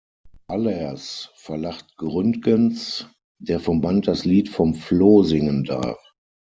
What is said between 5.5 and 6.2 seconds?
darf".